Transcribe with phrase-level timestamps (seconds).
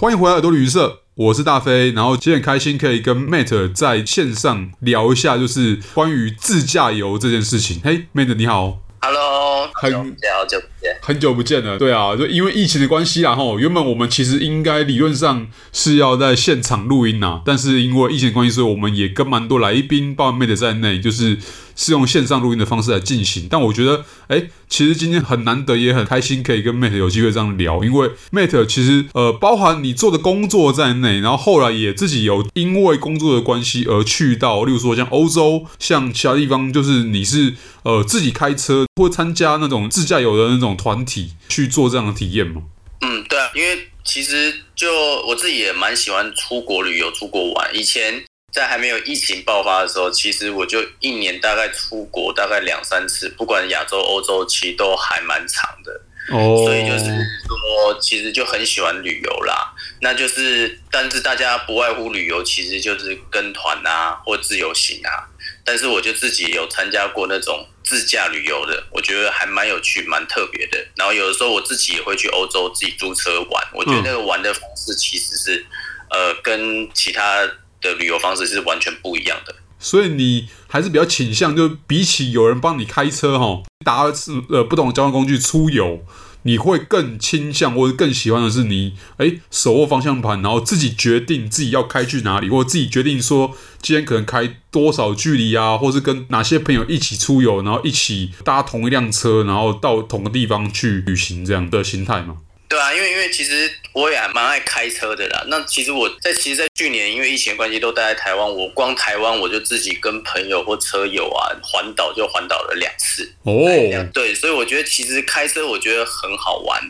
[0.00, 1.90] 欢迎回来耳朵旅社，我是大飞。
[1.90, 7.80] 然后今天很开心可以跟 Matt 在线上聊一下，就是关于自驾游这件事情。
[7.82, 11.76] 嘿，Matt 你好，Hello，很好久不见，很久不见了。
[11.76, 21.38] 对啊，就因为疫情的关系啦，吼，原本我们其实应该理论上是要在现场录音呐，但是因为疫情关系，所以我们也跟蛮多来宾，包括 Matt 在内，就是。
[21.78, 37.54] 是用线上录音的方式来进行，但我觉得，哎，其实今天很难得，也很开心可以跟 Mate 有机会这样聊，因为 Mate 其实呃，包含你做的工作在内，然后后来也自己有因为工作的关系而去到，例如说像欧洲，像其他地方，就是你是
[37.84, 42.62] 呃自己开车或参加那种自驾游的那种团体去做这样的体验吗？
[43.02, 44.88] 嗯，对啊，因为其实就
[45.28, 48.24] 我自己也蛮喜欢出国旅游、出国玩，以前。
[48.58, 56.00] 在还没有疫情爆发的时候，其实我就一年大概出国大概两三次，不管亚洲、欧洲，其实都还蛮长的。
[56.30, 59.72] 哦，所以就是说，其实就很喜欢旅游啦。
[60.02, 65.24] 那就是，但是大家不外乎旅游，其实就是跟团啊，或自由行啊。
[65.64, 70.84] 但是我就自己有参加过那种自驾旅游的，我觉得还蛮有趣、蛮特别的。
[70.96, 75.64] 然后有的时候我自己也会去欧洲自己租车玩，我觉得那个玩的方式其实是，
[76.10, 77.48] 呃，跟其他。
[77.80, 84.04] 的旅游方式是完全不一样的，所以你还是比较倾向，就比起有人帮你开车哈，搭
[84.50, 86.00] 呃不同的交通工具出游，
[86.42, 102.38] 你会更倾向或者更喜欢的是你哎手握方向盘，然后自己决定自己要开去哪里，或者自己决定说今天可能开多少距离啊，或是跟哪些朋友一起出游，然后一起搭同一辆车，然后到同个地方去旅行这样的心态吗？
[102.68, 105.44] 对啊，因为因为其实我也还蛮爱开车的啦。
[105.48, 113.24] 那其实我在其实，在去年因为疫情关系都待在台湾，我光台湾我就自己跟朋友或车友啊环岛就环岛了两次。
[113.42, 113.64] 哦，
[114.12, 116.80] 对，所以我觉得其实开车我觉得很好玩。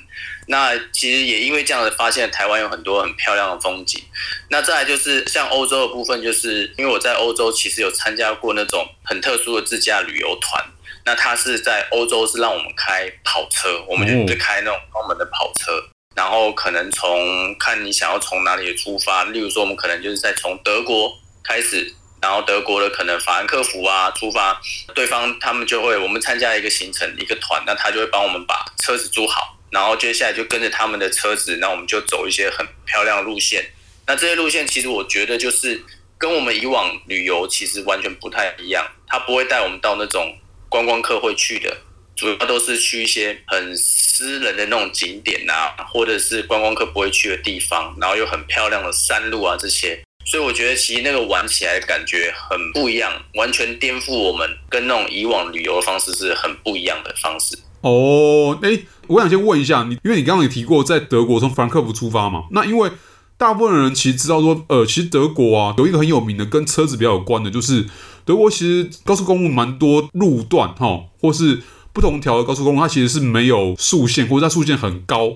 [0.51, 4.03] 那其实也因为这样子发现台湾有很多很漂亮的风景。
[4.49, 10.65] 那再来就是像欧洲的部分，就是因为我在欧洲其实有参加过那种很特殊的自驾旅游团。
[11.05, 15.73] 那他是在欧洲，是让我们开跑车，我们就是开那种澳门的跑车，
[16.19, 24.61] 然后可能从看你想要从哪里出发，例如说我们可能就是在从德国开始，然后德国的可能法兰克福啊出发，
[24.97, 33.65] 对方他们就会我们参加一个行程一个团，那他就会帮我们把车子租好，然后接下来就跟着他们的车子，那我们就走一些很漂亮的路线。
[34.09, 35.81] 那这些路线其实我觉得就是
[36.19, 40.37] 跟我们以往旅游其实完全不太一样，他不会带我们到那种。
[40.71, 41.75] 观光客会去的，
[42.19, 57.57] 主要都是去一些很私人的那种景点呐、啊，或者是观光客不会去的地方，然后有很漂亮的山路啊这些，所以我觉得其实那个玩起来的感觉很不一样，完全颠覆我们跟那种以往旅游的方式是很不一样的方式。
[57.83, 62.91] 哦，哎，我想先问一下你，因为你刚刚也提过在德国从法兰克福出发嘛，那因为
[63.37, 67.87] 大部分人其实知道说，呃，其实德国啊有一个很有名的跟车子比较有关的，就是。
[68.25, 71.63] 德国其实高速公路蛮多路段哈，或是
[71.99, 75.33] 不同条的高速公路，它其实是没有速限，或者它速限很高，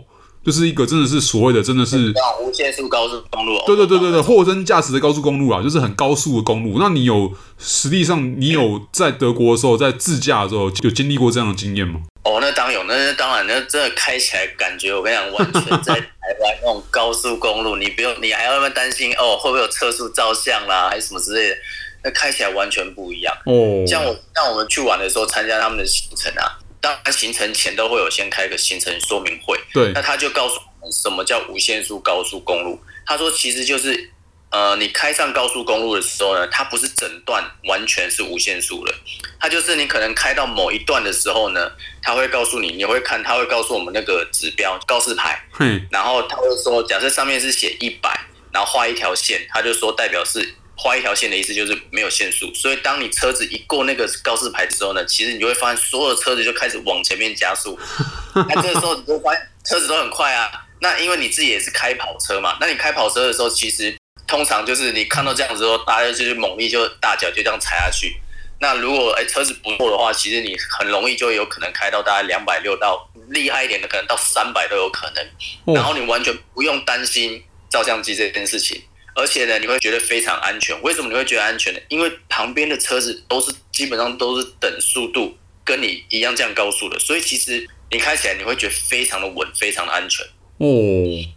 [0.47, 3.61] 就是一个真的是所谓的真的是无限速高速公路。
[3.67, 6.79] 对对对对对，货真价实的高速公路啊，就是很高速的公路。
[6.79, 12.01] 那你有实际上你有在德国的时候，在自驾的时候有经历过这样的经验吗？
[12.23, 16.01] 哦，那当然有，那当然，那真的开起来感觉，我跟你讲，完全在台
[16.41, 21.57] 湾那种高速公路，你不用，你还要那么担心哦，会不会有测速照相啦，还是什么之类的。
[22.05, 23.87] 那开起来完全不一样哦。
[23.87, 29.57] 像我像我们去玩的时候，参加他们的行程啊，当然行程前都会有先开个行程说明会。
[29.73, 29.93] 对。
[29.93, 32.81] 那他就告诉我们什么叫无限速高速公路。
[33.07, 34.11] 他说其实就是，
[34.51, 38.93] 呃，你开上高速公路的时候呢，它不是整段完全是无限速的，
[39.39, 41.71] 它就是你可能开到某一段的时候呢，
[42.03, 45.41] 他会告诉你，你会看，他会告诉我们那个指标告示牌。
[45.61, 45.87] 嗯。
[45.91, 48.11] 然后他会说，假设上面是写一百，
[48.53, 50.57] 然后画一条线，他就说代表是。
[50.75, 57.79] 画一条线的意思就是没有限速，所以当你车子一过那个告示牌的时候呢，其实你就会发现所有的车子就开始往前面加速。
[58.35, 60.51] 那这个时候你就发现车子都很快啊。
[60.81, 63.95] 那因为你自己也是开跑车嘛，那你开跑车的时候，其实
[64.27, 68.17] 通常就是你看到这样子之后，大家就是猛力就大脚就这样踩下去。
[68.59, 75.75] 那如果哎车子不错的话，其实你很容易就有可能开到大概两百六到厉害一点的可能到三百都有可能。
[75.75, 78.83] 然后你完全不用担心照相机这件事情。
[79.15, 80.81] 而且呢，你会觉得非常安全。
[80.83, 81.81] 为什么你会觉得安全呢？
[81.89, 90.25] 因为旁边的车子都是基本上都是等速度跟你一样这样高速的，所以其实你开起来你会觉得非常的稳，非常的安全。
[90.59, 90.69] 哦，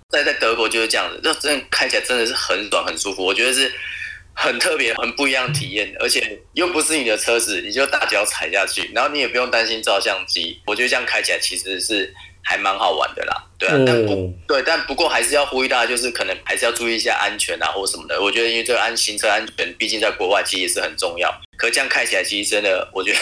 [0.09, 3.25] 在在德国就是这样子，那真的开起来真的是很爽很舒服。
[3.25, 3.71] 我觉得是
[4.33, 10.61] 很特别、很不一样的体验，而且又不是你的车子，你就大脚踩下去，然后你也不用担心照相机。
[10.67, 12.13] 我觉得这样开起来其实是
[12.45, 13.43] 还蛮好玩的啦。
[13.57, 18.21] 对啊，但不对，但不过还是要呼吁大家，就是可能还是要注意一下安全啊，或什么的。
[18.21, 21.29] 我觉得因为这个安行车安全，毕竟在国外其实也是很重要。
[21.57, 23.19] 可这样开起来，其实真的我觉得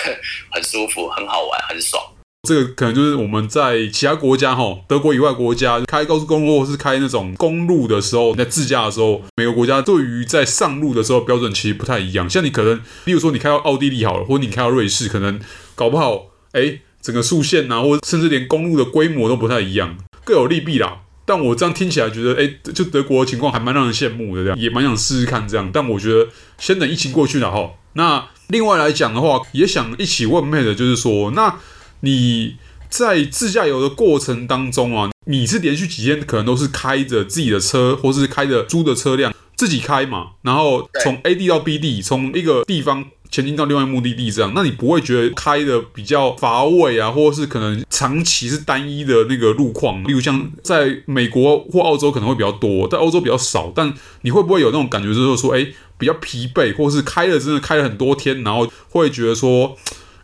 [0.51, 2.03] 很舒服，很好玩，很爽。
[2.45, 12.29] 这个可能就是我们在其他国家哈，德国以外国家开高速公路或是开那种公路的时候，在自驾的时候，每个国家对于在上路的时候标准其实不太一样。
[12.29, 15.39] 像你可能，比如说你开到奥地利好了，或者你开到瑞士，可能
[15.73, 19.95] 搞不好，哎，整个速线啊，或者甚至连公路的规模都不太一样，
[20.25, 21.01] 各有利弊啦。
[21.25, 25.69] 但我这样听起来觉得，哎，就德国的情况还蛮让人羡慕的，这样也蛮想试试看这样。
[25.71, 26.27] 但我觉得
[26.57, 27.69] 先等疫情过去了哈。
[27.93, 31.59] 那另外来讲的话，也想一起问 Matt 的就是说，那。
[32.05, 32.57] 你
[32.89, 40.31] 在自驾游的过程当中啊，你是连续几天可能都是开着自己的车，或是开着租的车辆自己开嘛？
[40.41, 50.03] 然后从 A 地到 B 地，从一个地方前进到另外目的地这样，那你不会觉得开的比较乏味啊，或者是可能长期是单一的那个路况？
[50.03, 53.71] 例如像在美国或澳洲可能会比较多，在欧洲比较少。
[53.75, 53.91] 但
[54.21, 55.65] 你会不会有那种感觉，就是说，哎，
[55.97, 59.75] 比较疲惫，或是开了真的开了很多天，然后会觉得说。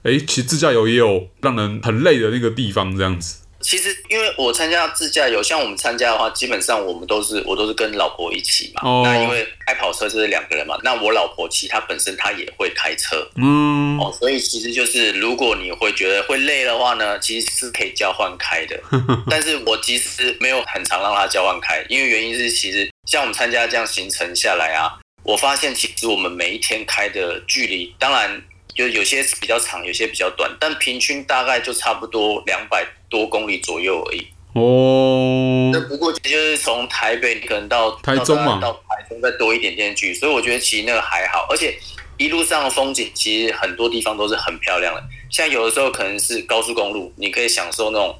[0.01, 3.39] 哎，其实自驾游也有让人很累的那个地方，这样子。
[3.61, 8.81] 其实，因为我参加自驾游，像我们参加的话，基本上我们都是我都是跟老婆一起嘛。
[8.83, 9.01] 哦。
[9.03, 13.27] 那因为开跑车就是两个人嘛，那我老婆其实她本身她也会开车。
[13.35, 13.99] 嗯。
[13.99, 18.79] 哦，所以其实就是如果你会觉得会累的话呢，其实是可以交换开的。
[19.29, 28.41] 但是我其实没有很常让她交换开，因为原因是其实像我们参加这样行程下来啊，我发现其实我们每一天开的距离，当然。
[28.73, 34.27] 就有些比较长，有些比较短，但平均大概就差不多两百多公里左右而已。
[34.53, 41.77] 哦，那不过就是从台北可能到台中嘛，到台中再多一点点距，所以我觉得其实那个还好，而且
[42.17, 45.03] 一路上的风景其实很多地方都是很漂亮的。
[45.29, 48.17] 像有的时候可能是高速公路，你可以享受那种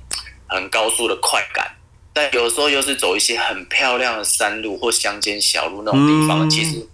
[0.48, 1.68] 很高速的快感，
[2.14, 6.88] 但有的时候又是走一些很漂亮的山路或乡间小路那种地方，嗯、其实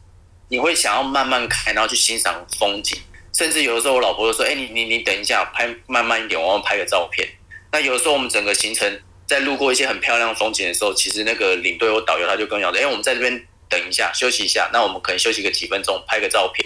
[0.47, 2.97] 你会想要慢慢开，然后去欣赏风景。
[3.37, 7.27] 甚至有的时候，我老婆就说：“哎、欸，你你你等一下，拍慢慢一点，我要拍个照片。”
[7.71, 14.69] 那有的时候，我们整个行程在路过一些很漂亮的风景的时候，其实那个领队或导游他就跟我讲：“哎、欸，我们在这边等一下，休息一下。
[14.71, 16.65] 那我们可能休息个几分钟，拍个照片。”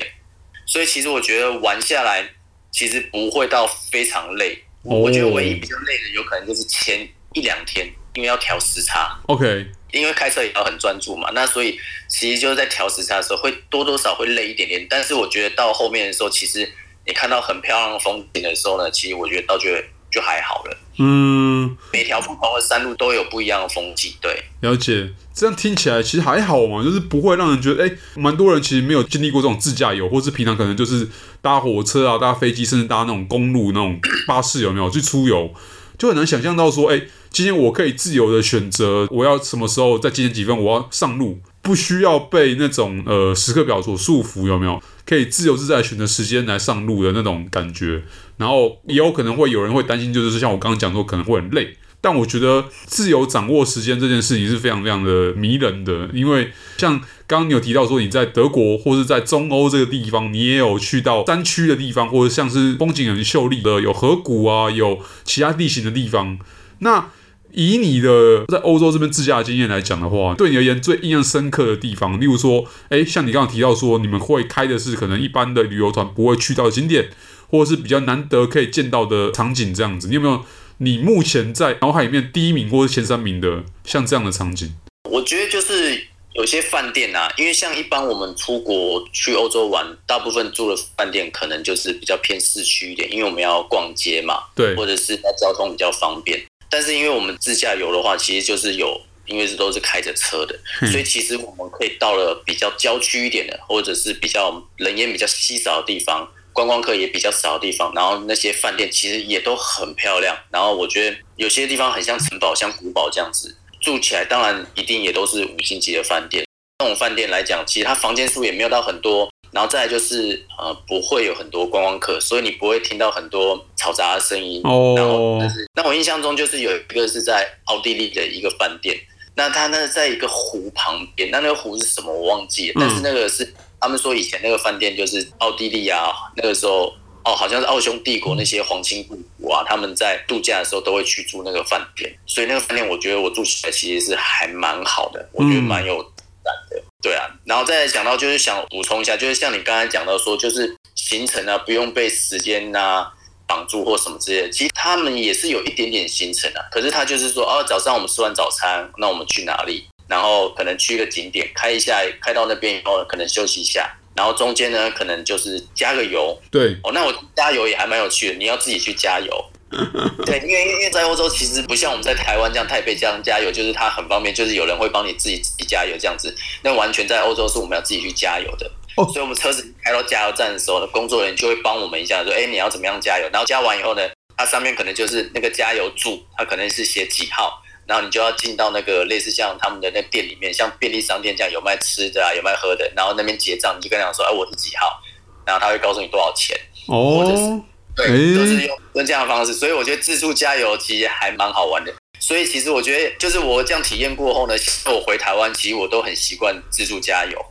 [0.68, 2.24] 所以其实我觉得玩下来
[2.71, 4.63] 其实不会到非常累。
[4.83, 9.19] 我觉得唯一比较累的，有可能就是前一两天，因为要调时差。
[9.27, 9.67] OK。
[9.91, 11.75] 因为开车也要很专注嘛，那所以
[12.07, 16.59] 其实就是在调时差的时候会多多少会累一点点，但是我觉得到后面的时候，其实
[17.07, 20.77] 你看到很漂亮的风景的时候呢，其实我觉得倒觉得就还好了。
[21.00, 24.44] 嗯，每条不同的山路都有不一样的风景，对。
[24.61, 31.09] 了解，这样听起来其实还好嘛，就是不会让人觉得，哎，蛮多人其实没有经历过这种自驾游，或是平常可能就是
[31.41, 35.51] 搭火车啊、搭飞机，甚至搭那种公路、那种巴士，有没有去出游？
[35.97, 37.01] 就很难想象到说，哎，
[37.31, 44.81] 今天我可以自由的选择，我要什么时候在几点几分我要上路，不需要被那种呃时刻表所束缚，有没有？
[45.06, 48.04] 可以自由自在选择时间来上路的那种感觉。
[48.38, 51.76] 然后也有可能会有人会担心，就是像我刚刚讲说，可能会很累。
[52.02, 66.40] 但我觉得自由掌握时间这件事情是非常非常的迷人的，因为像刚刚你有提到说你在德国或是在中欧这个地方，你也有去到山区的地方，或者像是风景很秀丽的有河谷啊，有其他地形的地方。
[66.80, 67.09] 那
[67.53, 77.09] 以你的在欧洲这边自驾的经验来讲的话，对你而言最印象深刻的地方，例如说，诶，像你刚刚提到说你们会开的是可能一般的旅游团不会去到的景点，
[77.49, 80.44] 或者是比较难得可以见到的场景这样子，你有没有？
[80.81, 84.71] 你目前在脑海里面第一名或是前三名的像这样的场景，
[85.11, 86.01] 我觉得就是
[86.35, 96.41] 有些饭店啊，因为像一般我们出国去欧洲玩，大部分住的饭店可能就是比较偏市区一点，因为我们要逛街嘛，对，或者是那交通比较方便。
[96.69, 100.57] 但是因为我们自驾游的话，其实就是有，因为是都是开着车的，
[100.92, 106.28] 所以其实我们可以到了比较郊区一点的，或者是比较人烟比较稀少的地方。
[106.52, 110.35] 观光客也比较少的地方，然后那些饭店其实也都很漂亮。
[110.52, 116.44] 然后我觉得有些地方很像城堡、像古堡这样子，住起来当然一定也都是五星级的饭店。
[116.80, 119.30] 那种饭店来讲，其实它房间数也没有到很多。
[119.51, 124.61] 然后再来就是呃，不会有很多观光客，所以你不会听到很多嘈杂的声音。
[124.63, 124.95] 哦。
[124.97, 128.97] 然后但是，那我印象中就是有一个是在奥地利的一个饭店，
[129.35, 133.53] 那它那在一个湖旁边，那那个湖是什么我忘记了，但是那个是。
[133.81, 146.83] 他们说以前那个饭店就是奥地利啊，那个时候哦，好像是奥匈帝国那些皇亲贵族啊，他们在度假的时候都会去住那个饭店，所以那个饭店我觉得我住起来其实是还蛮好的，我觉得蛮有感的。
[147.01, 153.09] 对啊，然后再讲到就是想补充一下，就是像你刚才讲到说，就是行程啊不用被时间啊
[153.47, 154.49] 绑住或什么之类的。
[154.49, 159.87] 其实他们也是有一点点行程啊，可是他就是说，哦，早上我们吃完早餐，那我们去哪里？
[160.09, 166.37] 然后可能去一个景点，开一下，开到那边以后可能休息一下，然后中间呢可能就是加个油。
[166.51, 169.45] 对，哦，那我加油也还蛮有趣的，你要自己去加油。
[170.26, 176.35] 对，因为因为在欧洲其实不像我们在台湾这样台北这样加油，就是它很方便，就是有人会帮你自己自己加油这样子。
[176.64, 178.69] 那完全在欧洲是我们要自己去加油的。
[178.97, 183.30] 哦，所以我们车子开到加油站的时候呢，工作人员就会帮我们一下，说，哎，你要怎么样加油？
[183.31, 184.02] 然后加完以后呢，
[184.35, 187.61] 它上面可能就是那个加油柱，它可能是写几号。
[187.85, 192.88] 然后你就要进到那个类似像他们的那店里面，像便利商店这样有卖吃的啊，有卖喝的。
[192.95, 195.02] 然后那边结账，你就跟他讲说：“哎，我是几号？”
[195.44, 196.56] 然后他会告诉你多少钱。
[196.88, 197.61] 哦，或者是
[198.07, 199.53] 对，都是用用这样的方式。
[199.53, 201.94] 所以我觉得自助加油其实还蛮好玩的。
[202.30, 204.54] 所以其实我觉得，就是我这样体验过后呢，
[204.86, 207.44] 我回台湾其实我都很习惯自助加油。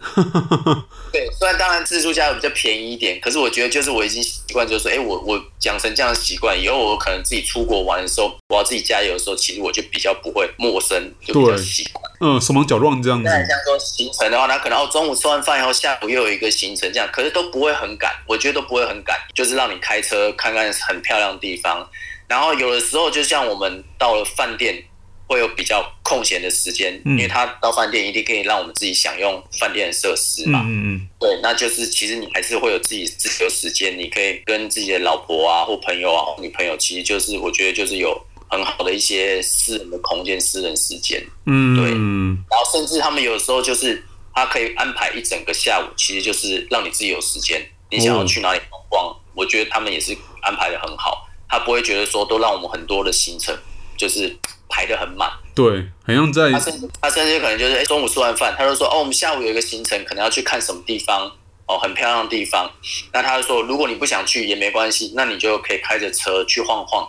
[1.10, 12.04] 对，虽然当然自助加油比较便宜一点，可是我觉得就是我已经习惯，就是说，哎，我我养成这样的习惯，以后我可能自己出国玩的时候，我要自己加油的时候，其实我就比较不会陌生，就比较习惯。
[12.20, 13.24] 嗯，手忙脚乱这样子。
[13.24, 21.84] 那像说行程的话，那可能哦，中午吃完饭以后，下午又有一个行程这样，可是都不会很赶，我觉得都不会很赶，就是让你开车看看很漂亮的地方。
[22.28, 24.84] 然后有的时候，就像我们到了饭店，
[25.26, 30.62] 会有比较空闲的时间，嗯、因为他到饭店一定可以让我们自己享用饭店的设施嘛。
[30.64, 31.08] 嗯嗯。
[31.18, 38.18] 对，那就是其实你还是会有自己自由时间，你可以跟自己的老婆啊或朋友啊或女朋友，其实就是我觉得就是有
[38.50, 41.22] 很好的一些私人的空间、私人时间。
[41.46, 41.76] 嗯。
[41.76, 41.90] 对。
[41.90, 44.02] 然后甚至他们有时候就是
[44.34, 51.27] 他可以安排一整个下午，其实就是让你自己有时间，你想要去哪里逛逛，我觉得他们也是安排的很好。
[51.48, 53.56] 他不会觉得说都让我们很多的行程
[53.96, 54.36] 就是
[54.68, 61.30] 排得很满，对，好像在他甚至他甚至可能就是哎中午吃完饭，他就说哦我们下午有一个行程，可能要去看什么地方
[61.66, 62.70] 哦，很漂亮的地方。
[63.12, 67.08] 那他就说如果你不想去也没关系，那你就可以开着车去晃晃。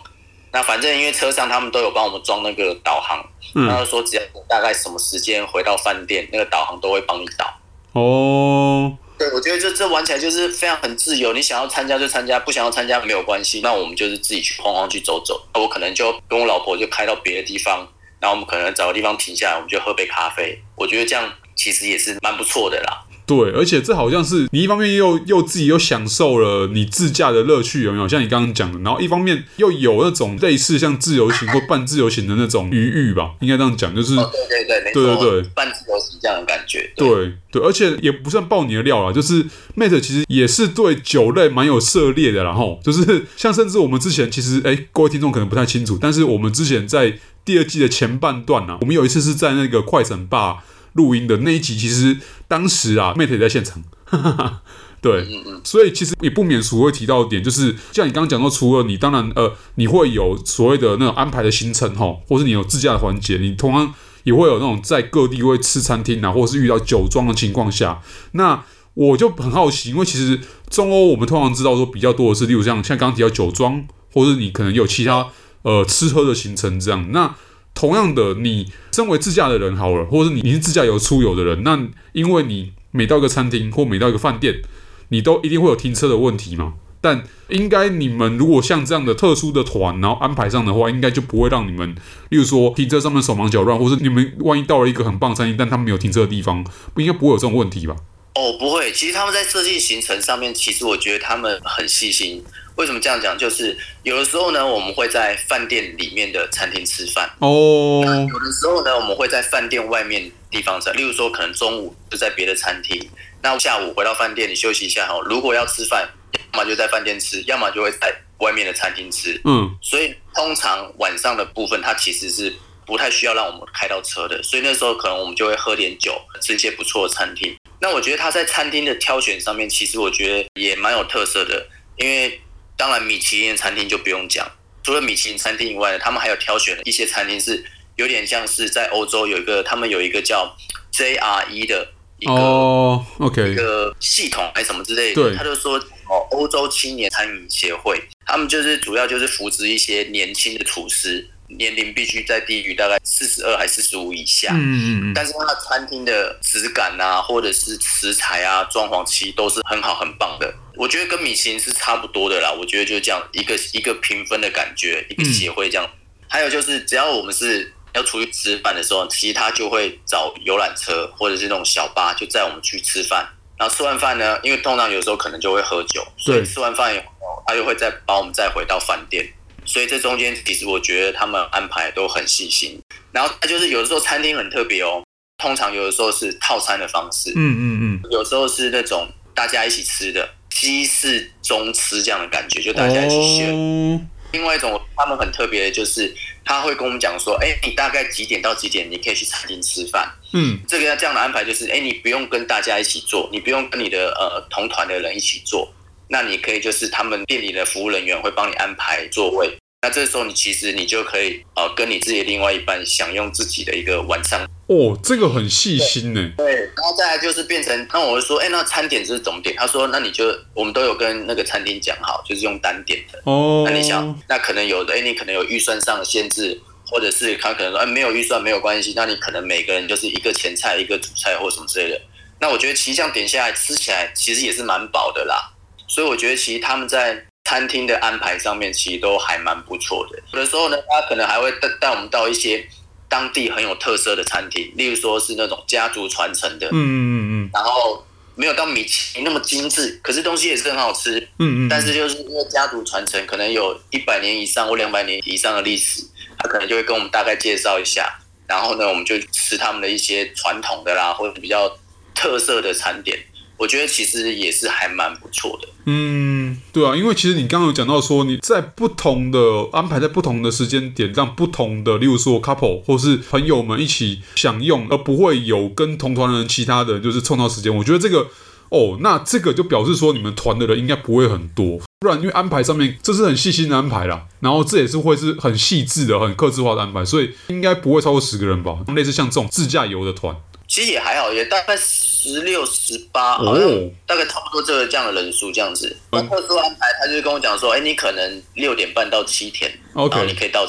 [0.52, 7.54] 那反正因为车上他们都有帮我们装那个导航，嗯、他就说只要大概什么时间回到饭店，那个导航都会帮你导。
[7.92, 8.96] 哦。
[9.20, 13.60] 对，我觉得这这玩起来就是非常很自由，你想要参加就参加，不想要参加没有关系。
[13.60, 15.46] 那我们就是自己去晃晃去走走。
[15.52, 17.86] 那我可能就跟我老婆就开到别的地方，
[18.18, 20.58] 然后我们可能找个地方停下来，我们就喝杯咖啡。
[20.74, 23.04] 我觉得这样其实也是蛮不错的啦。
[23.30, 28.08] 对，而且这好像是你一方面又又自己又享受了你自驾的乐趣，有没有？
[28.08, 36.90] 像你刚刚讲的，然后一方面又有那种类似像自由行或半自由行的那种余裕吧，应该这样讲，就是、哦、对对对，对对对，半自由行这样的感觉。
[36.96, 39.44] 对对，对，而且也不算爆你的料啦，就是
[39.76, 50.64] Mate 其实也是对酒类蛮有涉猎的，然后就是像甚至我们之前其实哎，各位听众可能不太清楚，但是我们之前在第二季的前半段呢、啊，我们有一次是在那个快闪吧。
[50.94, 52.16] 录音的那一集，其实
[52.48, 53.82] 当时啊，Mate 也在现场，
[55.00, 55.26] 对，
[55.64, 63.94] 所以其实也不免俗会提到一点，就是像你刚刚讲到，除了你当然呃，你会有所谓的那种安排的行程哈，或是你有自驾的环节，你同样
[64.24, 68.62] 也会有那种在各地会吃餐厅啊，或者是遇到酒庄的情况下，那
[68.94, 75.28] 我就很好奇，因为其实中欧我们通常知道说比较多的是，例如像像刚刚提到酒庄，或者是你可能有其他
[75.62, 77.34] 呃吃喝的行程这样，那。
[77.74, 81.78] 同样的，你身为自驾的人好了，或者是你你是自驾游出游的人，那
[82.12, 84.60] 因为你每到一个餐厅或每到一个饭店，
[85.08, 86.74] 你都一定会有停车的问题嘛。
[87.02, 91.94] 但应该你们如果像这样的特殊的团，然后安排上的话，应该就不会让你们，
[92.28, 96.62] 例如说停车上面手忙脚乱，或是你们万一到了一个很棒的餐厅，但他们没有停车的地方，
[96.92, 97.96] 不应该不会有这种问题吧？
[98.34, 98.92] 哦，不会。
[98.92, 102.44] 其实他们在设计行程上面，其实我觉得他们很细心。
[102.80, 103.36] 为什么这样讲？
[103.36, 108.02] 就是有的时候呢，我们会在饭店里面的餐厅吃饭哦。
[108.32, 110.90] 有的时候呢，我们会在饭店外面地方吃。
[110.92, 112.98] 例如说，可能中午就在别的餐厅，
[113.42, 115.20] 那下午回到饭店，你休息一下哈。
[115.26, 116.08] 如果要吃饭，
[116.54, 119.38] 要么就在饭店吃，要么就会在外面的餐厅吃。
[119.44, 122.50] 嗯，所以通常晚上的部分，它其实是
[122.86, 124.42] 不太需要让我们开到车的。
[124.42, 127.54] 所以那时候可能我们就会喝点酒，吃一些不错的餐厅。
[127.78, 131.66] 那我觉得他在餐厅的挑选上面，其实我觉得也蛮有特色的，
[131.98, 132.40] 因为。
[132.80, 134.50] 当然，米其林餐厅就不用讲。
[134.82, 137.62] 除了米其林餐厅以外呢，他们还有挑选了一些餐厅，是
[137.96, 140.56] 有点像是在欧洲有一个，他们有一个叫
[140.90, 141.86] JRE 的
[142.18, 143.52] 一个、oh, okay.
[143.52, 145.22] 一个系统还是什么之类的。
[145.22, 145.76] 对，他就说
[146.08, 151.28] 哦，欧洲青年餐饮协会，他们就是主要就是扶持一些年轻的厨师。
[151.58, 160.54] 年龄必须在低于大概四十二还是四十五以下，嗯嗯，但是它的餐厅的质感啊，或者是食材啊、装潢其实都是很好很棒的。
[160.80, 162.50] 我觉得跟米其林是差不多的啦。
[162.50, 165.86] 我觉得就是这样一个一个评分的感觉，一个协会这样。
[166.26, 173.28] 还有就是，只要我们是要出去吃饭的时候，其实他就会找游览车或者是那种小巴，就载我们去吃饭。
[173.58, 177.04] 然后吃完饭呢，因为通常有时候可能就会喝酒，所以吃完饭以后，
[177.46, 179.28] 他又会再把我们再回到饭店。
[179.66, 182.80] 所以这中间其实我觉得他们安排都很细心。
[183.12, 185.04] 然后他就是有的时候餐厅很特别哦，
[185.36, 190.26] 通常有的时候是套餐的方式，嗯嗯嗯，有时候是那种大家一起吃的
[190.60, 193.48] 西式中吃这样的感觉，就大家一起选。
[193.50, 193.98] 哦、
[194.32, 196.14] 另外一种他们很特别的就是
[196.44, 200.12] 他会跟我们讲说，哎，你大概几点到几点你可以去餐厅吃饭？
[200.34, 205.72] 嗯，这个这样的安排就是，哎，你不用跟大家一起做，你不用跟你的呃同团的人一起做，
[206.08, 214.46] 那你可以就是他们店里的服务人员会帮你安排座位，那这时候你其实你就可以呃跟你自己的另外一半享用自己的一个晚餐。
[214.66, 216.30] 哦，这个很细心呢。
[216.36, 219.56] 对，然后再来就是变成，那我就说，哎，那餐点是怎么点？
[219.56, 223.22] 他说，那你就我们都有跟那个餐厅讲好，就是用单点的。
[223.24, 226.60] 哦，那你想，那可能有的，哎，你可能有预算上的限制。
[226.92, 232.00] 或者是他可能说，哎，没有预算没有关系，那你可能每个人就是一个前菜一个主菜或什么之类的。
[232.40, 235.52] 那我觉得其实这样点下来吃起来其实也是蛮饱的啦。
[235.86, 240.22] 所以我觉得其实他们在餐厅的安排上面其实都还蛮不错的。
[240.32, 242.64] 有的时候呢，他可能还会带带我们到一些
[243.08, 256.04] 当地很有特色的餐厅，例如说是那种家族传承的，嗯嗯嗯，然后没有到米其林那么精致，可是东西也是很好吃，嗯嗯，但是就是因为家族传承，可能有一百年以上或两百年以上的历史。
[256.42, 261.70] 他可能就会跟我们大概介绍一下，然后呢，我们就吃他们的一些传统的啦，或者比较
[262.14, 263.18] 特色的餐点。
[263.60, 265.68] 我觉得其实也是还蛮不错的。
[265.84, 269.38] 嗯，对啊，因为其实你刚刚有讲到说，你在不同的
[269.72, 277.76] 安排，在不同的时间点，让不同的，例如说 couple 或是朋友们一起享用，而不会有跟同团人其他的就是凑到时间。
[277.76, 278.28] 我觉得这个。
[278.70, 288.78] 哦，那这个就表示说你们团的人应该不会很多，不然因为安排上面这是很细心的安排啦，然后这也是会是很细致的、很克制化的安排，所以应该不会超过十个人吧？
[288.94, 290.36] 类似像这种自驾游的团，
[290.70, 293.68] 其实也还好，也大概十六、十八，好像
[294.06, 295.96] 大概差不多这个这样的人数这样子。
[296.12, 300.64] 特殊安排，他就跟我讲说，哎，你可能六点半到七点然后你可以到。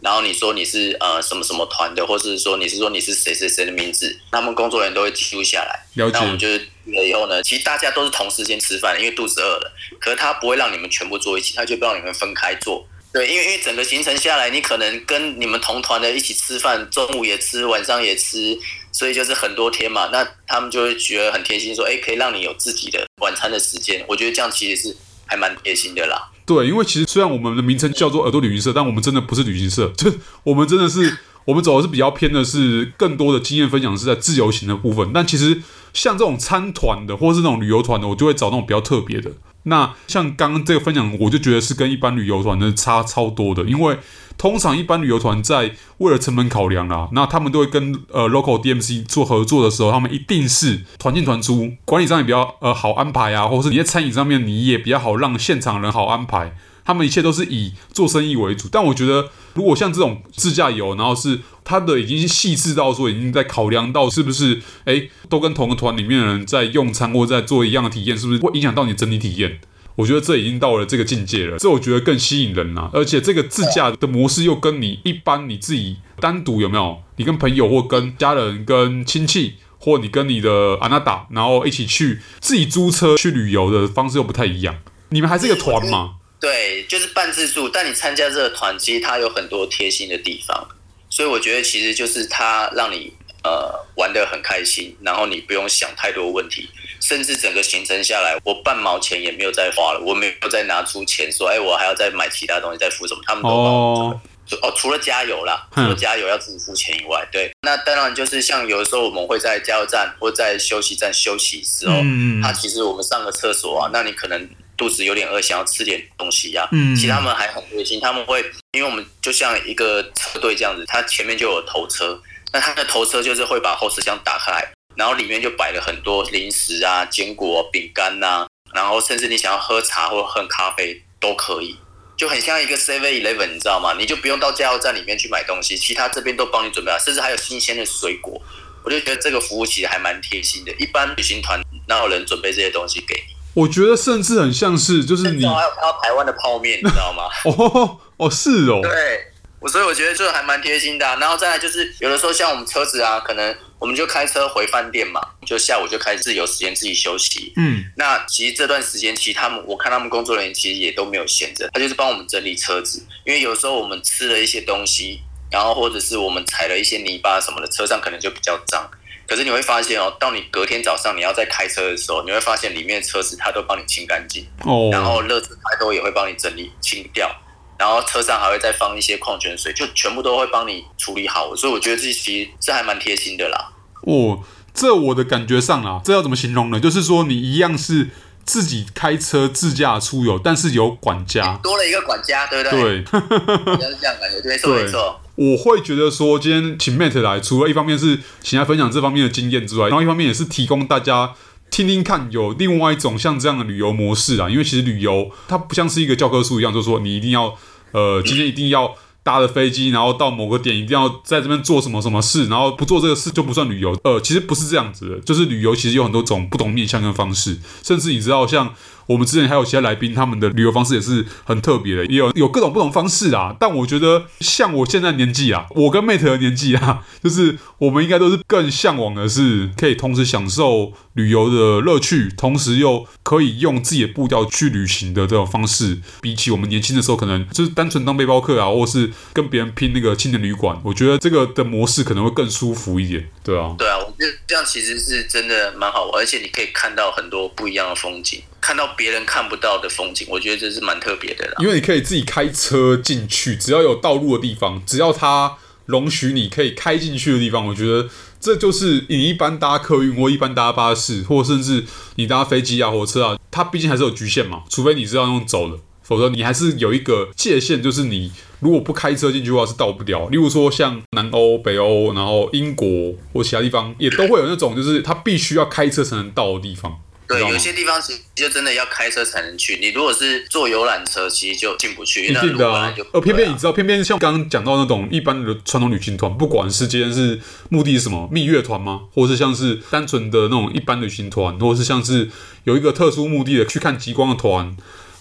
[0.00, 5.78] 然后你说你是呃什么什么团的，或是说你是说你是谁谁谁的名字，他们工作人员都会记录下来。
[5.92, 6.18] 了解。
[6.18, 9.70] 那我们就是了以后呢，其实大家都是同时间吃饭，因为肚子饿了。
[10.00, 12.82] 可是他不会让你们全部坐一起，他就不让你们分开坐。
[13.10, 18.56] 对，因为因为整个行程下来，你可能跟你们同团的一起吃饭，中午也吃，晚上也吃，
[18.92, 20.10] 所以就是很多天嘛。
[20.12, 24.04] 那他们就会觉得很贴心，说哎，可以让你有自己的晚餐的时间。
[24.06, 26.30] 我觉得这样其实是还蛮贴心的啦。
[26.44, 30.12] 对，因为其实虽然我们的名称叫做耳朵旅行社，但我们真的不是旅行社， 就
[30.44, 35.10] 我们真的是 我们走的是比较偏的是更多的经验分享是在自由行的部分。
[35.14, 35.62] 但其实
[35.94, 39.30] 像这种参团的或是那种旅游团的，我就会找那种比较特别的。
[39.64, 43.98] 那像刚刚这个分享，我就觉得是跟一般旅游团的差超多的，因为。
[44.38, 56.54] 通常一般旅游团在为了成本考量啦，那他们都会跟呃 local DMC 做合作的时候，他们一定是团进团出，管理上也比较呃好安排啊，或者是你在餐饮上面你也比较好让现场人好安排，
[56.88, 58.66] 他们一切都是以做生意为主。
[58.72, 69.60] 但我觉得如果像这种自驾游，然后是他的已经细致到说已经在考量到是不是诶都跟同个团里面的人在用餐或在做一样的体验，是不是会影响到你整体体验？
[69.96, 72.88] 我觉得这已经到了这个境界了，这我觉得更吸引人了。
[72.94, 77.02] 而且这个自驾的模式又跟你一般你自己单独有没有？
[77.16, 84.76] 你跟朋友或跟家人、跟亲戚，或你跟你的阿娜达，然后一起去自己租车去旅游的方式又不太一样。
[85.10, 86.14] 你们还是一个团吗？
[86.40, 87.68] 对，就是半自助。
[87.68, 90.68] 但你参加这个团，其实它有很多贴心的地方，
[91.10, 96.68] 所以我觉得其实就是它让你呃玩的很开心，然后你不用想太多问题。
[97.00, 103.20] 甚至整个行程下来，我半毛钱也没有再花了，我没有再拿出钱说，哎，我还要再买其他东西，再付什么？
[103.24, 104.20] 他们都帮我哦，
[104.62, 118.40] 哦，除了加油啦，除了加油要自己付钱以外，对，那当然就是像有的时候我们会在加油站或在休息站休息的时候，嗯，他其实我们上个厕所啊，那你可能肚子有点饿，想要吃点东西呀，嗯，其实他们还很贴心，他们会，
[118.72, 122.18] 因为我们就像一个车队这样子，他前面就有头车，
[122.52, 124.72] 那他的头车就是会把后车厢打开来。
[124.96, 131.76] 然后里面就摆了很多零食啊、坚果、饼干呐，然后甚至你想要喝茶或喝咖啡都可以，
[132.16, 133.94] 就很像一个 Seven Eleven，你知道吗？
[133.96, 138.42] 你就不用到加油站里面去买东西，其他这边都帮你准备好，甚至还有新鲜的水果。
[138.82, 140.72] 我就觉得这个服务其实还蛮贴心的。
[140.80, 143.37] 一般旅行团哪有人准备这些东西给你？
[143.54, 147.24] 我觉得甚至很像是就是你还有看到台湾的泡面，你知道吗？
[147.44, 149.24] 哦哦，是哦，对。
[149.60, 157.52] 我所以我觉得这还蛮贴心的啊，然后再来就是有的时候像我们车子啊，可能我们就开车回饭店嘛，就下午就开始自由时间自己休息。
[157.56, 168.88] 嗯，那其实这段时间，其实他们我看他们工作人员其实也都没有闲着，他就是帮我们整理车子，因为有时候我们吃了一些东西，然后或者是我们踩了一些泥巴什么的，车上可能就比较脏。
[169.28, 177.30] 可是你会发现哦，到你隔天早上你要再开车的时候，你会发现里面的车子它都帮你清干净，哦，然后乐子它都也会帮你整理清掉，
[177.78, 181.54] 然后车上还会再放一些矿泉水，就全部都会帮你处理好。
[181.54, 183.72] 所以我觉得这其实这还蛮贴心的啦。
[184.02, 186.80] 哦，这我的感觉上啊，这要怎么形容呢？
[186.80, 188.08] 就是说你一样是。
[188.48, 192.80] 自己开车自驾出游，但是有管家，多了一个管家，对不对？
[192.80, 193.04] 对，
[193.76, 195.20] 就是这样感觉，对，没错没错。
[195.38, 201.32] 我会觉得说，今天请 Matt 来，除了一方面是请他分享这方面的经验之外，然后一方面也是提供大家
[201.70, 204.50] 听听看，有另外一种像这样的旅游模式啊。
[204.50, 207.54] 因为其实旅游它不像是一个教科书一样，就是说你一定要，
[207.92, 208.94] 呃，今天一定要。
[209.24, 213.94] 搭了飞机，然后到某个点一定要在这边做什么什么事，然后不做这个事就不算旅游。
[214.02, 218.74] 呃，其实不是这样子的，就是旅游其实有很多种不同面向跟方式，甚至你知道像。
[219.08, 223.56] 我们之前还有其他来宾，他们的旅游方式也是很特别的，也有有各种不同方式啊。
[223.58, 235.98] 但我觉得，像我现在年纪啊，我跟 Mate 的年纪啊，就是我们应该都是更向往的是，可以同时享受旅游的乐趣，同时又可以用自己的步调去旅行的这种方式。
[236.20, 243.26] 比起我们年轻的时候，可能就是单纯当背包客啊，或是跟别人拼那个青年旅馆，我觉得这个的模式可能会更舒服一点。
[243.42, 248.42] 对啊，对啊，我觉得这样其实是真的蛮好玩，而且你可以看到很多不一样的风景。
[248.68, 251.54] 看到别人看不到的风景，我觉得这是蛮特别的啦。
[251.58, 264.64] 因为你可以自己开车进去，只要有道路的地方，只要它容许你可以开进去的地方，我觉得这就是你一般搭客运或一般搭巴士，或甚至你搭飞机啊、火车啊，它毕竟还是有局限嘛。
[264.68, 270.28] 除非你是要用走的，否则你还是有一个界限，就是你如果不开车进去的话是到不了。
[270.28, 277.00] 例如说像南欧、北欧，然后英国或其他地方，也都会有那种就是它必须要开车才能到的地方。
[277.28, 279.76] 对，有些地方其实就真的要开车才能去。
[279.80, 282.26] 你如果是坐游览车，其实就进不去。
[282.26, 282.90] 一定的啊。
[283.12, 287.38] 呃，偏偏你知道，偏偏像刚刚讲到那种一般的传统旅行团，不管是今天是
[287.68, 289.02] 目的是什么，蜜月团吗？
[289.12, 292.30] 或是像是单纯的那种一般旅行团，或是像是
[292.64, 294.74] 有一个特殊目的的去看极光的团，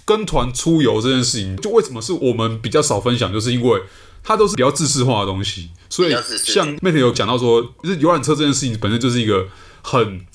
[0.06, 3.34] 跟团出游这件事情，就为什么是我们比较少分享？
[3.34, 3.82] 就是因为
[4.24, 5.72] 它都是比较制式化的东西。
[5.90, 6.16] 所以
[6.46, 9.50] 像 Mate 有讲到说，就是游览车这件事情本身就是一个
[9.82, 10.26] 很。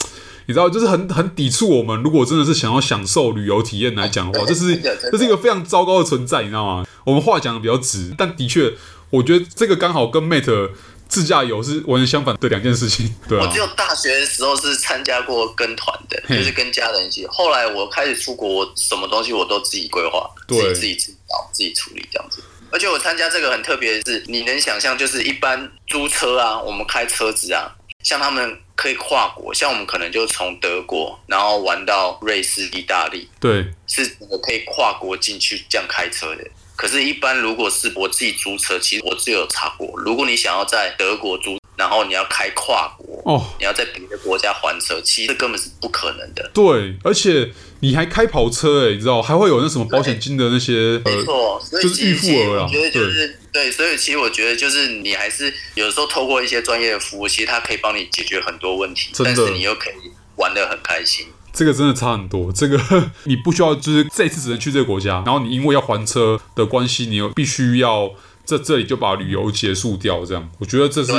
[0.47, 2.03] 你知道，就是很很抵触我们。
[2.03, 4.77] 如果真的是想要享受旅游体验来讲的话， 这是
[5.11, 6.87] 这是一个非常糟糕的存在，你知道吗？
[7.05, 8.73] 我们话讲的比较直，但的确，
[9.11, 10.71] 我觉得这个刚好跟 Mate
[11.09, 13.15] 自驾游是完全相反的两件事情。
[13.29, 17.27] 对啊，我只有大学的时候是参加过跟团的，就是跟家人一起。
[17.27, 22.43] 后来我开始出国，我什么东西我都自己规划，自己自己自己搞，自己处理这样子。
[22.71, 27.71] 而且我参加这个很特别的是，你能想象，就是一般租车啊，我们开车子啊。
[28.03, 34.05] 像他们可以跨国，像我们可能就从德国，然后玩到瑞士、意大利，对，是
[34.43, 36.45] 可以跨国进去这样开车的。
[36.75, 46.51] 可是，一般如果是我自己租车，其实我自己有查过，如果你想要在德国租，然后你要开跨国，哦，你要在别的国家还车，其实这根本是不可能的。
[46.55, 47.53] 对，而且。
[47.85, 52.65] 你还开跑车哎、欸，你知道还会有那什么保险金的那些，没错，就是预付额啊。
[52.65, 59.95] 我觉得就是对，所以其实我觉得就是你还是有时候透过一些专业的服务，其实它可以帮你解决很多问题，但是你又可以
[60.37, 61.27] 玩的很开心。
[61.53, 62.81] 这个真的差很多，这个
[63.27, 68.09] 你不需要就是这一次只能去这个国家，然后你因为要还车的关系，你又必须要
[68.45, 71.11] 在这里就把旅游结束掉，这样我觉得这是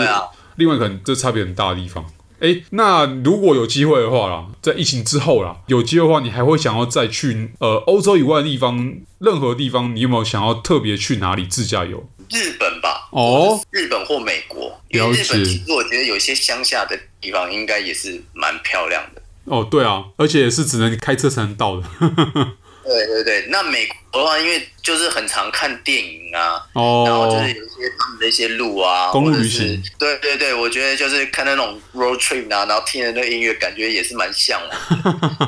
[0.56, 2.06] 另外可能这差别很大的地方。
[2.40, 12.06] 哎，那如果有机会的话啦，在疫情之后啦，有机会的话，你还会想要再去呃欧洲以外的地方，任何地方，你有没有想要特别去哪里自驾游？
[12.30, 19.22] 日本吧，哦，日本或美国，因为日本其实我觉得有一些乡下的地方应该也是蛮漂亮的。
[19.46, 21.84] 哦，对啊，而且也是只能开车才能到的。
[22.84, 34.78] 对对对，那美国的话，因为就是很常看电影啊，哦，然后就是有一些他们的一些路啊，公路旅行，对对对，我觉得就是看那种 road trip 啊，然后听的那个音乐，感觉也是蛮像的，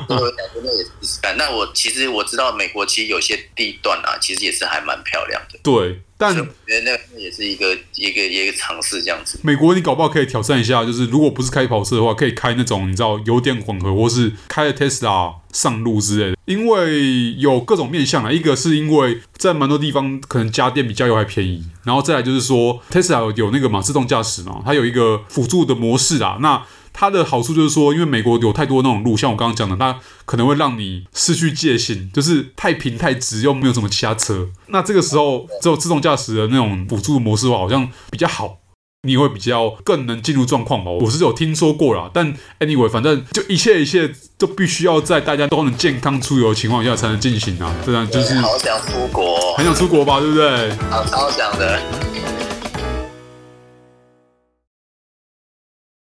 [0.14, 1.36] 我感觉那也是试试看。
[1.36, 5.58] 那我其实我知道美国其实有些地段啊，其实也是还蛮漂亮的。
[5.62, 6.00] 对。
[6.18, 9.38] 但我觉得那也是一个一个一个尝试这样子。
[9.42, 16.38] 美国你搞不好可以挑战一下，就是如果不是开跑车的话，可以开那种你知道油电混合，或是开 Tesla 上路之类的。
[16.46, 26.62] 因为有各种面向啊，一个是因为在蛮多地方可能家电比加油还便宜，然后再来就是说 Tesla 有，有那个嘛自动驾驶嘛，它有一个辅助的模式啊，那。
[26.98, 34.48] 它的好处就是说，因为美国有太多那种路，像我刚刚讲的，它可能会让你失去戒心，就是太平太直，又没有什么其他车。
[34.68, 38.60] 那这个时候，只有自动驾驶的那种辅助模式的话，好像比较好，
[39.06, 40.98] 你会比较更能进入状况哦。
[41.00, 47.74] 我是有听说过啦，但 anyway，反正就一切一切都必须要在大家都能健康出游的情况下才能进行啊。
[47.86, 50.70] 这样就是好想出国，很想出国吧，对不对？
[50.90, 51.80] 好超想的。